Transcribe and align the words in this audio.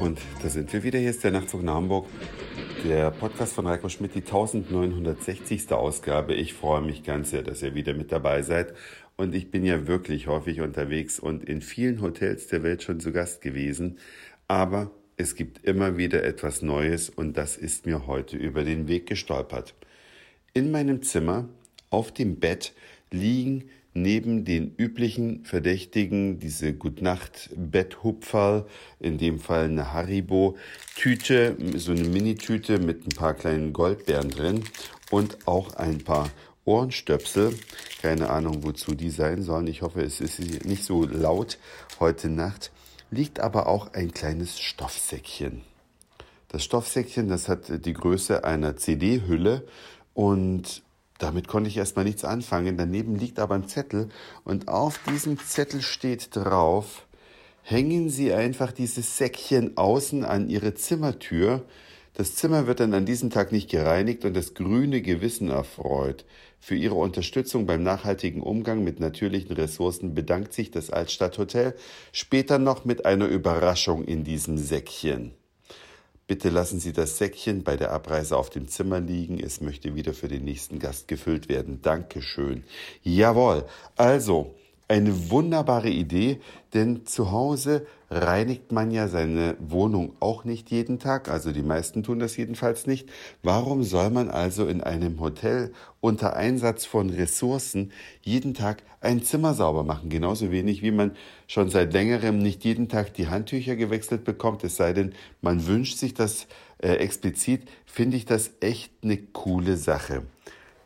Und 0.00 0.18
da 0.42 0.48
sind 0.48 0.72
wir 0.72 0.82
wieder. 0.82 0.98
Hier 0.98 1.10
ist 1.10 1.22
der 1.24 1.30
Nachtzug 1.30 1.62
nach 1.62 1.74
Hamburg. 1.74 2.06
Der 2.84 3.10
Podcast 3.10 3.52
von 3.52 3.66
Reiko 3.66 3.90
Schmidt, 3.90 4.14
die 4.14 4.20
1960. 4.20 5.70
Ausgabe. 5.72 6.32
Ich 6.32 6.54
freue 6.54 6.80
mich 6.80 7.02
ganz 7.02 7.28
sehr, 7.30 7.42
dass 7.42 7.60
ihr 7.62 7.74
wieder 7.74 7.92
mit 7.92 8.10
dabei 8.10 8.40
seid. 8.40 8.72
Und 9.18 9.34
ich 9.34 9.50
bin 9.50 9.62
ja 9.62 9.86
wirklich 9.86 10.26
häufig 10.26 10.62
unterwegs 10.62 11.20
und 11.20 11.44
in 11.44 11.60
vielen 11.60 12.00
Hotels 12.00 12.46
der 12.46 12.62
Welt 12.62 12.82
schon 12.82 12.98
zu 12.98 13.12
Gast 13.12 13.42
gewesen. 13.42 13.98
Aber 14.48 14.90
es 15.18 15.34
gibt 15.34 15.66
immer 15.66 15.98
wieder 15.98 16.24
etwas 16.24 16.62
Neues 16.62 17.10
und 17.10 17.36
das 17.36 17.58
ist 17.58 17.84
mir 17.84 18.06
heute 18.06 18.38
über 18.38 18.64
den 18.64 18.88
Weg 18.88 19.04
gestolpert. 19.04 19.74
In 20.54 20.70
meinem 20.70 21.02
Zimmer, 21.02 21.46
auf 21.90 22.10
dem 22.10 22.36
Bett, 22.40 22.72
liegen 23.10 23.68
neben 23.94 24.44
den 24.44 24.74
üblichen 24.76 25.44
Verdächtigen 25.44 26.38
diese 26.38 26.72
Gutnacht-Betthupferl, 26.72 28.66
in 29.00 29.18
dem 29.18 29.40
Fall 29.40 29.64
eine 29.64 29.92
Haribo-Tüte, 29.92 31.56
so 31.76 31.92
eine 31.92 32.04
Mini-Tüte 32.04 32.78
mit 32.78 33.06
ein 33.06 33.16
paar 33.16 33.34
kleinen 33.34 33.72
Goldbeeren 33.72 34.30
drin 34.30 34.64
und 35.10 35.46
auch 35.46 35.74
ein 35.74 35.98
paar 35.98 36.30
Ohrenstöpsel. 36.64 37.54
Keine 38.00 38.30
Ahnung, 38.30 38.62
wozu 38.62 38.94
die 38.94 39.10
sein 39.10 39.42
sollen. 39.42 39.66
Ich 39.66 39.82
hoffe, 39.82 40.02
es 40.02 40.20
ist 40.20 40.38
nicht 40.64 40.84
so 40.84 41.04
laut 41.04 41.58
heute 41.98 42.28
Nacht. 42.28 42.70
Liegt 43.10 43.40
aber 43.40 43.66
auch 43.66 43.92
ein 43.92 44.12
kleines 44.12 44.60
Stoffsäckchen. 44.60 45.62
Das 46.48 46.64
Stoffsäckchen, 46.64 47.28
das 47.28 47.48
hat 47.48 47.84
die 47.84 47.92
Größe 47.92 48.44
einer 48.44 48.76
CD-Hülle 48.76 49.66
und 50.14 50.82
damit 51.20 51.48
konnte 51.48 51.68
ich 51.68 51.76
erstmal 51.76 52.04
nichts 52.04 52.24
anfangen. 52.24 52.76
Daneben 52.76 53.14
liegt 53.14 53.38
aber 53.38 53.54
ein 53.54 53.68
Zettel 53.68 54.08
und 54.44 54.68
auf 54.68 54.98
diesem 55.08 55.38
Zettel 55.38 55.82
steht 55.82 56.34
drauf, 56.34 57.06
hängen 57.62 58.08
Sie 58.08 58.32
einfach 58.32 58.72
dieses 58.72 59.16
Säckchen 59.16 59.76
außen 59.76 60.24
an 60.24 60.48
Ihre 60.48 60.74
Zimmertür. 60.74 61.64
Das 62.14 62.34
Zimmer 62.34 62.66
wird 62.66 62.80
dann 62.80 62.94
an 62.94 63.06
diesem 63.06 63.30
Tag 63.30 63.52
nicht 63.52 63.70
gereinigt 63.70 64.24
und 64.24 64.34
das 64.34 64.54
grüne 64.54 65.00
Gewissen 65.02 65.48
erfreut. 65.48 66.24
Für 66.58 66.74
Ihre 66.74 66.96
Unterstützung 66.96 67.66
beim 67.66 67.82
nachhaltigen 67.82 68.42
Umgang 68.42 68.82
mit 68.82 68.98
natürlichen 68.98 69.54
Ressourcen 69.54 70.14
bedankt 70.14 70.52
sich 70.52 70.70
das 70.70 70.90
Altstadthotel 70.90 71.74
später 72.12 72.58
noch 72.58 72.84
mit 72.84 73.06
einer 73.06 73.26
Überraschung 73.26 74.04
in 74.04 74.24
diesem 74.24 74.58
Säckchen. 74.58 75.32
Bitte 76.30 76.48
lassen 76.48 76.78
Sie 76.78 76.92
das 76.92 77.18
Säckchen 77.18 77.64
bei 77.64 77.76
der 77.76 77.90
Abreise 77.90 78.36
auf 78.36 78.50
dem 78.50 78.68
Zimmer 78.68 79.00
liegen. 79.00 79.40
Es 79.40 79.60
möchte 79.60 79.96
wieder 79.96 80.14
für 80.14 80.28
den 80.28 80.44
nächsten 80.44 80.78
Gast 80.78 81.08
gefüllt 81.08 81.48
werden. 81.48 81.82
Dankeschön. 81.82 82.62
Jawohl. 83.02 83.64
Also, 83.96 84.54
eine 84.90 85.30
wunderbare 85.30 85.88
Idee, 85.88 86.40
denn 86.74 87.06
zu 87.06 87.30
Hause 87.30 87.86
reinigt 88.10 88.72
man 88.72 88.90
ja 88.90 89.06
seine 89.06 89.56
Wohnung 89.60 90.14
auch 90.18 90.42
nicht 90.42 90.72
jeden 90.72 90.98
Tag, 90.98 91.30
also 91.30 91.52
die 91.52 91.62
meisten 91.62 92.02
tun 92.02 92.18
das 92.18 92.36
jedenfalls 92.36 92.88
nicht. 92.88 93.08
Warum 93.44 93.84
soll 93.84 94.10
man 94.10 94.28
also 94.28 94.66
in 94.66 94.80
einem 94.80 95.20
Hotel 95.20 95.72
unter 96.00 96.34
Einsatz 96.34 96.86
von 96.86 97.08
Ressourcen 97.08 97.92
jeden 98.22 98.52
Tag 98.52 98.82
ein 99.00 99.22
Zimmer 99.22 99.54
sauber 99.54 99.84
machen? 99.84 100.10
Genauso 100.10 100.50
wenig 100.50 100.82
wie 100.82 100.90
man 100.90 101.12
schon 101.46 101.70
seit 101.70 101.92
längerem 101.92 102.38
nicht 102.38 102.64
jeden 102.64 102.88
Tag 102.88 103.14
die 103.14 103.28
Handtücher 103.28 103.76
gewechselt 103.76 104.24
bekommt, 104.24 104.64
es 104.64 104.74
sei 104.74 104.92
denn, 104.92 105.14
man 105.40 105.68
wünscht 105.68 105.98
sich 105.98 106.14
das 106.14 106.48
äh, 106.78 106.94
explizit, 106.94 107.62
finde 107.86 108.16
ich 108.16 108.24
das 108.24 108.50
echt 108.58 108.90
eine 109.04 109.18
coole 109.18 109.76
Sache. 109.76 110.24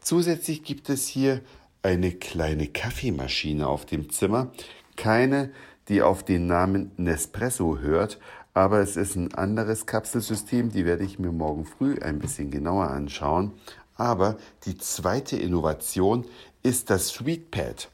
Zusätzlich 0.00 0.62
gibt 0.62 0.90
es 0.90 1.08
hier 1.08 1.40
eine 1.84 2.12
kleine 2.12 2.66
Kaffeemaschine 2.66 3.68
auf 3.68 3.84
dem 3.84 4.10
Zimmer. 4.10 4.50
Keine, 4.96 5.50
die 5.88 6.02
auf 6.02 6.24
den 6.24 6.46
Namen 6.46 6.90
Nespresso 6.96 7.78
hört, 7.78 8.18
aber 8.54 8.80
es 8.80 8.96
ist 8.96 9.16
ein 9.16 9.34
anderes 9.34 9.84
Kapselsystem, 9.84 10.70
die 10.70 10.86
werde 10.86 11.04
ich 11.04 11.18
mir 11.18 11.32
morgen 11.32 11.66
früh 11.66 11.98
ein 12.00 12.18
bisschen 12.20 12.50
genauer 12.50 12.88
anschauen. 12.88 13.52
Aber 13.96 14.38
die 14.64 14.78
zweite 14.78 15.36
Innovation 15.36 16.24
ist 16.62 16.88
das 16.88 17.08
SweetPad. 17.08 17.90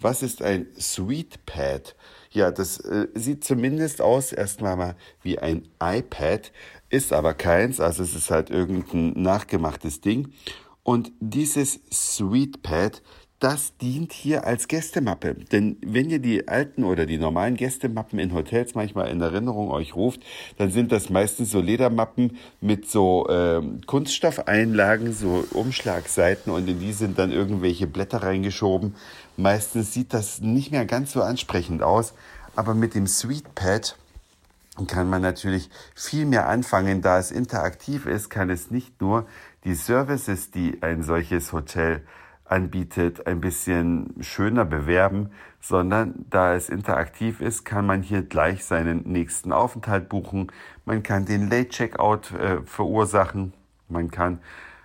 Was 0.00 0.22
ist 0.22 0.42
ein 0.42 0.66
SweetPad? 0.78 1.94
Ja, 2.30 2.50
das 2.50 2.78
äh, 2.80 3.08
sieht 3.14 3.44
zumindest 3.44 4.00
aus 4.00 4.32
erstmal 4.32 4.76
mal 4.76 4.96
wie 5.22 5.38
ein 5.38 5.68
iPad, 5.80 6.52
ist 6.88 7.12
aber 7.12 7.34
keins, 7.34 7.80
also 7.80 8.02
es 8.02 8.14
ist 8.14 8.30
halt 8.30 8.50
irgendein 8.50 9.20
nachgemachtes 9.20 10.00
Ding. 10.00 10.32
Und 10.82 11.10
dieses 11.18 11.80
SweetPad, 11.90 13.02
das 13.38 13.76
dient 13.76 14.12
hier 14.12 14.46
als 14.46 14.66
Gästemappe. 14.66 15.34
Denn 15.34 15.76
wenn 15.84 16.08
ihr 16.08 16.20
die 16.20 16.48
alten 16.48 16.84
oder 16.84 17.04
die 17.04 17.18
normalen 17.18 17.56
Gästemappen 17.56 18.18
in 18.18 18.32
Hotels 18.32 18.74
manchmal 18.74 19.08
in 19.08 19.20
Erinnerung 19.20 19.70
euch 19.70 19.94
ruft, 19.94 20.20
dann 20.56 20.70
sind 20.70 20.90
das 20.90 21.10
meistens 21.10 21.50
so 21.50 21.60
Ledermappen 21.60 22.38
mit 22.62 22.88
so 22.88 23.28
äh, 23.28 23.60
Kunststoffeinlagen, 23.86 25.12
so 25.12 25.44
Umschlagseiten 25.52 26.50
und 26.50 26.66
in 26.68 26.80
die 26.80 26.92
sind 26.92 27.18
dann 27.18 27.30
irgendwelche 27.30 27.86
Blätter 27.86 28.22
reingeschoben. 28.22 28.94
Meistens 29.36 29.92
sieht 29.92 30.14
das 30.14 30.40
nicht 30.40 30.70
mehr 30.70 30.86
ganz 30.86 31.12
so 31.12 31.22
ansprechend 31.22 31.82
aus, 31.82 32.14
aber 32.54 32.74
mit 32.74 32.94
dem 32.94 33.06
SweetPad 33.06 33.96
kann 34.86 35.10
man 35.10 35.20
natürlich 35.20 35.68
viel 35.94 36.24
mehr 36.24 36.48
anfangen. 36.48 37.02
Da 37.02 37.18
es 37.18 37.30
interaktiv 37.30 38.06
ist, 38.06 38.30
kann 38.30 38.48
es 38.48 38.70
nicht 38.70 39.00
nur 39.00 39.26
die 39.64 39.74
Services, 39.74 40.50
die 40.50 40.78
ein 40.82 41.02
solches 41.02 41.52
Hotel 41.52 42.02
anbietet, 42.48 43.26
ein 43.26 43.40
bisschen 43.40 44.14
schöner 44.20 44.64
bewerben, 44.64 45.30
sondern 45.60 46.26
da 46.30 46.54
es 46.54 46.68
interaktiv 46.68 47.40
ist, 47.40 47.64
kann 47.64 47.86
man 47.86 48.02
hier 48.02 48.22
gleich 48.22 48.64
seinen 48.64 49.02
nächsten 49.04 49.52
Aufenthalt 49.52 50.08
buchen. 50.08 50.52
Man 50.84 51.02
kann 51.02 51.24
den 51.24 51.50
Late 51.50 51.70
Checkout 51.70 52.32
äh, 52.32 52.62
verursachen. 52.64 53.52
Man 53.88 54.10
kann 54.10 54.38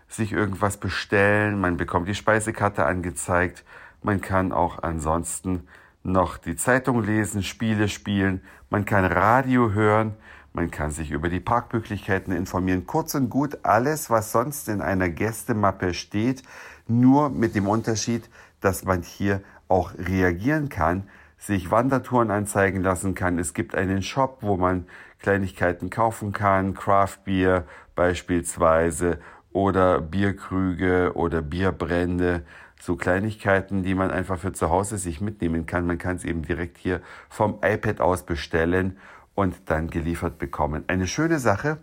sich 0.08 0.32
irgendwas 0.34 0.78
bestellen. 0.78 1.60
Man 1.60 1.78
bekommt 1.78 2.08
die 2.08 2.16
Speisekarte 2.16 2.86
angezeigt. 2.86 3.64
Man 4.02 4.22
kann 4.22 4.52
auch 4.52 4.82
ansonsten 4.82 5.68
noch 6.04 6.38
die 6.38 6.56
Zeitung 6.56 7.04
lesen, 7.04 7.44
Spiele 7.44 7.88
spielen. 7.88 8.42
Man 8.70 8.86
kann 8.86 9.06
Radio 9.06 9.72
hören. 9.72 10.16
Man 10.54 10.70
kann 10.70 10.92
sich 10.92 11.12
über 11.12 11.30
die 11.30 11.40
Parkmöglichkeiten 11.40 12.34
informieren. 12.34 12.86
Kurz 12.86 13.16
und 13.16 13.30
gut 13.30 13.60
alles, 13.64 14.10
was 14.10 14.32
sonst 14.34 14.68
in 14.68 14.82
einer 14.82 15.10
Gästemappe 15.10 15.94
steht, 15.94 16.44
nur 16.88 17.30
mit 17.30 17.56
dem 17.56 17.68
Unterschied, 17.68 18.30
dass 18.60 18.84
man 18.84 19.02
hier 19.02 19.42
auch 19.70 19.94
reagieren 19.98 20.68
kann, 20.68 21.08
sich 21.38 21.72
Wandertouren 21.72 22.32
anzeigen 22.32 22.82
lassen 22.82 23.16
kann. 23.16 23.40
Es 23.40 23.54
gibt 23.54 23.76
einen 23.76 24.04
Shop, 24.04 24.40
wo 24.42 24.58
man 24.58 24.86
Kleinigkeiten 25.20 25.90
kaufen 25.90 26.34
kann, 26.34 26.74
Craft 26.74 27.20
Beer 27.24 27.66
beispielsweise 27.96 29.20
oder 29.54 30.02
Bierkrüge 30.02 31.14
oder 31.16 31.42
Bierbrände, 31.42 32.44
so 32.80 32.96
Kleinigkeiten, 32.96 33.84
die 33.84 33.96
man 33.96 34.12
einfach 34.12 34.40
für 34.40 34.54
zu 34.54 34.70
Hause 34.70 34.98
sich 34.98 35.22
mitnehmen 35.22 35.66
kann. 35.66 35.86
Man 35.86 35.98
kann 35.98 36.18
es 36.18 36.26
eben 36.26 36.42
direkt 36.42 36.78
hier 36.78 37.02
vom 37.30 37.60
iPad 37.64 38.02
aus 38.02 38.26
bestellen 38.26 38.98
und 39.42 39.56
dann 39.66 39.90
geliefert 39.90 40.38
bekommen. 40.38 40.84
Eine 40.86 41.08
schöne 41.08 41.40
Sache, 41.40 41.80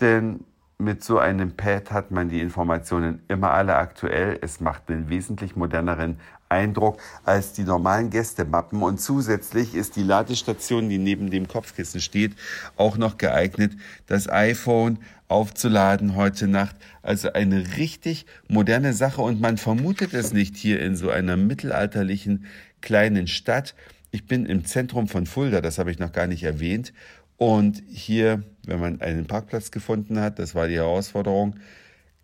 denn 0.00 0.44
mit 0.78 1.02
so 1.02 1.18
einem 1.18 1.56
Pad 1.56 1.90
hat 1.90 2.12
man 2.12 2.28
die 2.28 2.40
Informationen 2.40 3.22
immer 3.26 3.50
alle 3.50 3.74
aktuell. 3.74 4.38
Es 4.40 4.60
macht 4.60 4.88
einen 4.88 5.08
wesentlich 5.08 5.56
moderneren 5.56 6.20
Eindruck 6.48 7.00
als 7.24 7.54
die 7.54 7.64
normalen 7.64 8.10
Gästemappen 8.10 8.82
und 8.84 9.00
zusätzlich 9.00 9.74
ist 9.74 9.96
die 9.96 10.04
Ladestation, 10.04 10.88
die 10.88 10.98
neben 10.98 11.28
dem 11.28 11.48
Kopfkissen 11.48 12.00
steht, 12.00 12.36
auch 12.76 12.96
noch 12.96 13.18
geeignet, 13.18 13.72
das 14.06 14.28
iPhone 14.28 14.98
aufzuladen 15.26 16.14
heute 16.14 16.46
Nacht. 16.46 16.76
Also 17.02 17.32
eine 17.32 17.78
richtig 17.78 18.26
moderne 18.46 18.92
Sache 18.92 19.22
und 19.22 19.40
man 19.40 19.56
vermutet 19.56 20.14
es 20.14 20.32
nicht 20.32 20.56
hier 20.56 20.80
in 20.80 20.94
so 20.94 21.10
einer 21.10 21.36
mittelalterlichen 21.36 22.46
kleinen 22.80 23.26
Stadt. 23.26 23.74
Ich 24.12 24.26
bin 24.26 24.44
im 24.44 24.66
Zentrum 24.66 25.08
von 25.08 25.24
Fulda, 25.24 25.62
das 25.62 25.78
habe 25.78 25.90
ich 25.90 25.98
noch 25.98 26.12
gar 26.12 26.26
nicht 26.26 26.42
erwähnt 26.42 26.92
und 27.38 27.82
hier, 27.88 28.42
wenn 28.66 28.78
man 28.78 29.00
einen 29.00 29.26
Parkplatz 29.26 29.70
gefunden 29.70 30.20
hat, 30.20 30.38
das 30.38 30.54
war 30.54 30.68
die 30.68 30.76
Herausforderung, 30.76 31.56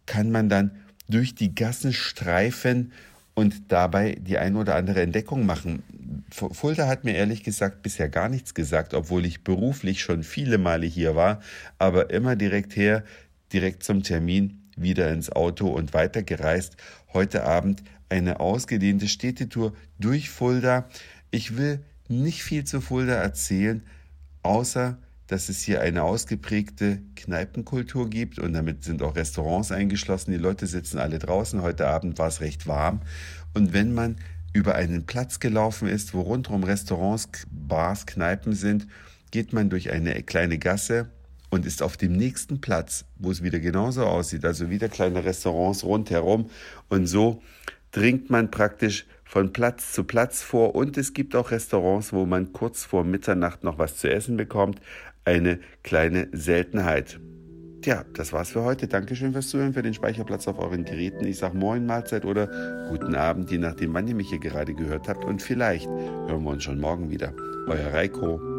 kann 0.05 0.31
man 0.31 0.51
dann 0.51 0.71
durch 1.09 1.35
die 1.35 1.55
Gassen 1.55 1.95
streifen 1.95 2.93
und 3.35 3.73
dabei 3.73 4.17
die 4.21 4.37
ein 4.37 4.57
oder 4.57 4.75
andere 4.75 5.01
Entdeckung 5.01 5.47
machen. 5.47 5.83
Fulda 6.31 6.87
hat 6.87 7.05
mir 7.05 7.15
ehrlich 7.15 7.43
gesagt 7.43 7.83
bisher 7.83 8.11
gar 8.11 8.29
nichts 8.29 8.53
gesagt, 8.53 8.93
obwohl 8.93 9.25
ich 9.25 9.43
beruflich 9.43 10.03
schon 10.03 10.25
viele 10.25 10.59
Male 10.59 10.87
hier 10.87 11.17
war, 11.17 11.41
aber 11.79 12.11
immer 12.11 12.37
direkt 12.37 12.77
her, 12.77 13.03
direkt 13.53 13.83
zum 13.83 14.03
Termin, 14.03 14.69
wieder 14.77 15.11
ins 15.11 15.33
Auto 15.33 15.69
und 15.69 15.95
weitergereist. 15.95 16.77
Heute 17.15 17.45
Abend 17.45 17.83
eine 18.09 18.41
ausgedehnte 18.41 19.09
Städtetour 19.09 19.73
durch 19.99 20.31
Fulda. 20.31 20.89
Ich 21.31 21.57
will 21.57 21.85
nicht 22.09 22.43
viel 22.43 22.65
zu 22.65 22.81
Fulda 22.81 23.15
erzählen, 23.15 23.83
außer 24.43 24.99
dass 25.27 25.51
es 25.51 25.61
hier 25.61 25.83
eine 25.83 26.05
ausgeprägte 26.05 27.03
Kneipenkultur 27.15 28.09
gibt 28.09 28.39
und 28.39 28.55
damit 28.55 28.83
sind 28.83 29.03
auch 29.03 29.15
Restaurants 29.15 29.71
eingeschlossen. 29.71 30.31
Die 30.31 30.39
Leute 30.39 30.67
sitzen 30.67 30.99
alle 30.99 31.19
draußen. 31.19 31.61
Heute 31.61 31.87
Abend 31.87 32.19
war 32.19 32.29
es 32.29 32.41
recht 32.41 32.67
warm. 32.67 33.03
Und 33.53 33.75
wenn 33.75 33.93
man 33.93 34.17
über 34.55 34.75
einen 34.75 35.05
Platz 35.05 35.39
gelaufen 35.39 35.87
ist, 35.87 36.15
wo 36.15 36.23
rundherum 36.23 36.65
Restaurants, 36.65 37.29
Bars, 37.51 38.07
Kneipen 38.07 38.55
sind, 38.55 38.87
geht 39.31 39.53
man 39.53 39.69
durch 39.69 39.91
eine 39.91 40.23
kleine 40.23 40.59
Gasse 40.59 41.11
und 41.51 41.67
ist 41.67 41.83
auf 41.83 41.99
dem 41.99 42.13
nächsten 42.13 42.63
Platz, 42.63 43.05
wo 43.17 43.31
es 43.31 43.43
wieder 43.43 43.61
genauso 43.61 44.07
aussieht, 44.07 44.47
also 44.47 44.71
wieder 44.71 44.89
kleine 44.89 45.25
Restaurants 45.25 45.85
rundherum 45.85 46.49
und 46.89 47.07
so 47.07 47.43
dringt 47.91 48.31
man 48.31 48.51
praktisch 48.51 49.07
von 49.29 49.53
Platz 49.53 49.93
zu 49.93 50.05
Platz 50.05 50.43
vor 50.43 50.75
und 50.75 50.97
es 50.97 51.13
gibt 51.13 51.37
auch 51.37 51.51
Restaurants, 51.51 52.15
wo 52.15 52.25
man 52.25 52.55
kurz 52.55 52.87
vor 52.87 53.05
Mitternacht 53.05 53.63
noch 53.63 53.79
was 53.79 53.99
zu 53.99 54.11
essen 54.11 54.39
bekommt. 54.39 54.81
Eine 55.27 55.61
kleine 55.83 56.29
Seltenheit. 56.33 57.21
Tja, 57.83 58.07
das 58.15 58.33
war's 58.33 58.49
für 58.49 58.65
heute. 58.65 58.89
Dankeschön 58.89 59.35
fürs 59.35 59.49
Zuhören, 59.49 59.75
für 59.75 59.83
den 59.83 59.93
Speicherplatz 59.93 60.49
auf 60.49 60.59
euren 60.59 60.87
Geräten. 60.87 61.27
Ich 61.27 61.39
sag 61.39 61.53
Moin, 61.53 61.85
Mahlzeit 61.85 62.25
oder 62.25 62.89
guten 62.89 63.15
Abend, 63.15 63.51
je 63.51 63.59
nachdem, 63.59 63.93
wann 63.93 64.09
ihr 64.09 64.15
mich 64.15 64.31
hier 64.31 64.41
gerade 64.41 64.73
gehört 64.73 65.09
habt. 65.09 65.27
Und 65.27 65.43
vielleicht 65.43 65.87
hören 65.87 66.43
wir 66.43 66.51
uns 66.51 66.65
schon 66.65 66.81
morgen 66.81 67.11
wieder. 67.11 67.35
Euer 67.69 67.93
Reiko. 67.93 68.58